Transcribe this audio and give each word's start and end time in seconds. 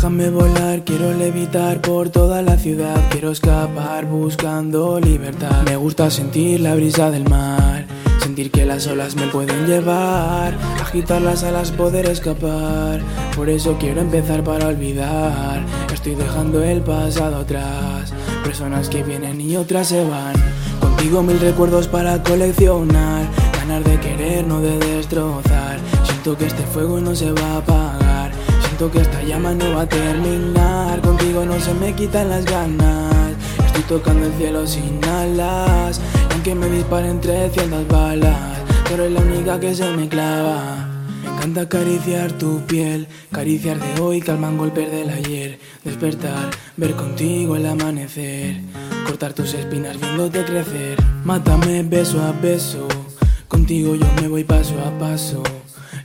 Déjame 0.00 0.30
volar, 0.30 0.82
quiero 0.82 1.12
levitar 1.12 1.82
por 1.82 2.08
toda 2.08 2.40
la 2.40 2.56
ciudad. 2.56 2.96
Quiero 3.10 3.32
escapar 3.32 4.06
buscando 4.06 4.98
libertad. 4.98 5.62
Me 5.66 5.76
gusta 5.76 6.08
sentir 6.10 6.60
la 6.60 6.74
brisa 6.74 7.10
del 7.10 7.28
mar. 7.28 7.84
Sentir 8.18 8.50
que 8.50 8.64
las 8.64 8.86
olas 8.86 9.14
me 9.14 9.26
pueden 9.26 9.66
llevar, 9.66 10.56
agitar 10.80 11.20
las 11.20 11.44
alas, 11.44 11.70
poder 11.70 12.06
escapar. 12.06 13.02
Por 13.36 13.50
eso 13.50 13.76
quiero 13.78 14.00
empezar 14.00 14.42
para 14.42 14.68
olvidar. 14.68 15.66
Estoy 15.92 16.14
dejando 16.14 16.62
el 16.62 16.80
pasado 16.80 17.36
atrás. 17.36 18.14
Personas 18.42 18.88
que 18.88 19.02
vienen 19.02 19.38
y 19.38 19.58
otras 19.58 19.88
se 19.88 20.02
van. 20.02 20.32
Contigo 20.80 21.22
mil 21.22 21.38
recuerdos 21.38 21.88
para 21.88 22.22
coleccionar. 22.22 23.26
Ganar 23.52 23.84
de 23.84 24.00
querer, 24.00 24.46
no 24.46 24.62
de 24.62 24.78
destrozar. 24.78 25.78
Siento 26.04 26.38
que 26.38 26.46
este 26.46 26.62
fuego 26.62 27.02
no 27.02 27.14
se 27.14 27.32
va 27.32 27.42
a 27.42 27.56
apagar. 27.58 27.99
Que 28.80 29.02
esta 29.02 29.22
llama 29.22 29.52
no 29.52 29.74
va 29.74 29.82
a 29.82 29.86
terminar. 29.86 31.02
Contigo 31.02 31.44
no 31.44 31.60
se 31.60 31.74
me 31.74 31.92
quitan 31.92 32.30
las 32.30 32.46
ganas. 32.46 33.34
Estoy 33.66 33.82
tocando 33.82 34.26
el 34.26 34.32
cielo 34.32 34.66
sin 34.66 35.04
alas. 35.04 36.00
Y 36.30 36.32
aunque 36.32 36.54
me 36.54 36.66
disparen 36.70 37.20
300 37.20 37.86
balas, 37.88 38.58
tú 38.88 38.94
eres 38.94 39.12
la 39.12 39.20
única 39.20 39.60
que 39.60 39.74
se 39.74 39.84
me 39.92 40.08
clava. 40.08 40.88
Me 41.22 41.28
encanta 41.28 41.60
acariciar 41.60 42.32
tu 42.32 42.60
piel, 42.60 43.06
cariciar 43.30 43.78
de 43.78 44.00
hoy, 44.00 44.22
calman 44.22 44.56
golpes 44.56 44.90
del 44.90 45.10
ayer. 45.10 45.58
Despertar, 45.84 46.48
ver 46.78 46.94
contigo 46.94 47.56
el 47.56 47.66
amanecer, 47.66 48.62
cortar 49.04 49.34
tus 49.34 49.52
espinas 49.52 50.00
viéndote 50.00 50.42
crecer. 50.46 50.96
Mátame 51.22 51.82
beso 51.82 52.22
a 52.22 52.32
beso, 52.32 52.88
contigo 53.46 53.94
yo 53.94 54.06
me 54.22 54.28
voy 54.28 54.44
paso 54.44 54.74
a 54.80 54.98
paso. 54.98 55.42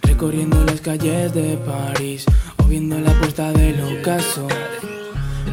Recorriendo 0.02 0.64
las 0.64 0.82
calles 0.82 1.34
de 1.34 1.58
París 1.58 2.26
viendo 2.68 3.00
la 3.00 3.12
puerta 3.14 3.52
del 3.52 4.00
ocaso. 4.00 4.48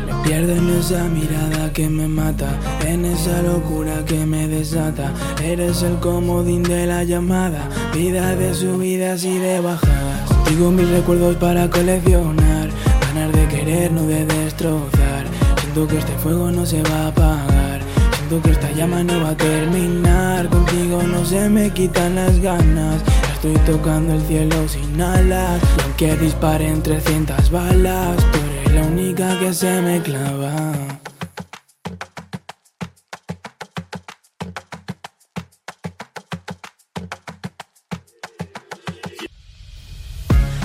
Me 0.07 0.29
pierdo 0.29 0.53
en 0.53 0.71
esa 0.71 1.05
mirada 1.05 1.73
que 1.73 1.89
me 1.89 2.09
mata, 2.09 2.49
en 2.87 3.05
esa 3.05 3.43
locura 3.43 4.05
que 4.05 4.25
me 4.27 4.49
desata. 4.49 5.13
Eres 5.43 5.83
el 5.83 5.99
comodín 5.99 6.63
de 6.63 6.87
la 6.87 7.05
llamada, 7.05 7.69
vida 7.95 8.35
de 8.37 8.55
subidas 8.55 9.25
y 9.25 9.39
de 9.39 9.61
bajadas. 9.61 10.29
Contigo 10.29 10.71
mis 10.71 10.89
recuerdos 10.89 11.37
para 11.37 11.69
coleccionar, 11.69 12.71
ganar 13.09 13.33
de 13.33 13.49
querer, 13.49 13.93
no 13.93 14.03
de 14.07 14.25
destrozar. 14.27 15.27
Siento 15.61 15.87
que 15.87 15.99
este 15.99 16.13
fuego 16.19 16.51
no 16.51 16.67
se 16.67 16.83
va 16.83 17.05
a 17.05 17.09
apagar, 17.09 17.81
siento 18.17 18.43
que 18.43 18.51
esta 18.51 18.71
llama 18.73 19.03
no 19.03 19.23
va 19.23 19.31
a 19.31 19.37
terminar. 19.37 20.49
Contigo 20.49 21.03
no 21.03 21.25
se 21.25 21.49
me 21.49 21.71
quitan 21.71 22.15
las 22.15 22.39
ganas. 22.41 23.03
Estoy 23.45 23.75
tocando 23.75 24.15
el 24.15 24.23
cielo 24.23 24.69
sin 24.69 25.01
alas 25.01 25.61
Y 25.77 25.83
aunque 25.83 26.17
disparen 26.17 26.81
300 26.81 27.51
balas 27.51 28.17
Tú 28.17 28.39
eres 28.39 28.73
la 28.73 28.83
única 28.83 29.37
que 29.41 29.53
se 29.53 29.83
me 29.83 30.01
clava. 30.01 30.73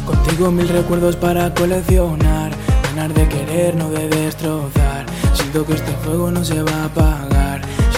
Contigo 0.06 0.52
mil 0.52 0.70
recuerdos 0.70 1.16
para 1.16 1.52
coleccionar 1.56 2.52
Ganar 2.84 3.12
de 3.12 3.28
querer, 3.28 3.76
no 3.76 3.90
de 3.90 4.08
destrozar. 4.08 5.08
Siento 5.34 5.66
que 5.66 5.74
este 5.74 5.94
fuego 6.04 6.30
no 6.30 6.46
se 6.46 6.62
va 6.62 6.84
a 6.84 6.86
apagar 6.86 7.57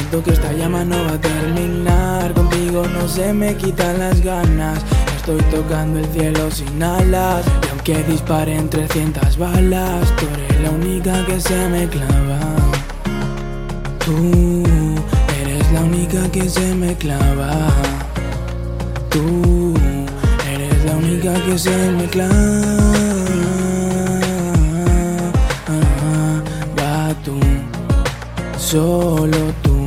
Siento 0.09 0.25
que 0.25 0.34
esta 0.34 0.52
llama 0.53 0.84
no 0.84 0.96
va 1.03 1.14
a 1.14 1.22
terminar. 1.22 2.34
Contigo 2.34 2.84
no 2.88 3.08
se 3.08 3.31
me 3.31 3.56
quitan 3.56 4.00
las 4.00 4.20
ganas. 4.22 4.80
Estoy 5.18 5.40
tocando 5.52 6.00
el 6.00 6.06
cielo 6.08 6.50
sin 6.50 6.81
alas. 6.81 7.46
Y 7.46 7.70
aunque 7.70 8.03
disparen 8.06 8.68
300 8.72 9.38
balas 9.38 10.08
Tú 10.16 10.25
eres 10.34 10.62
la 10.64 10.72
única 10.72 11.25
que 11.28 11.40
se 11.40 11.70
me 11.70 11.88
clava. 11.88 12.40
Tú 14.03 14.64
eres 15.42 15.72
la 15.74 15.81
única 15.81 16.31
que 16.31 16.50
se 16.50 16.74
me 16.74 16.96
clava. 16.96 17.68
Tú 19.12 19.76
eres 20.52 20.86
la 20.86 20.96
única 20.96 21.34
que 21.46 21.59
se 21.59 21.91
me 21.91 22.06
clava. 22.06 23.30
Solo 28.58 29.52
tú 29.64 29.78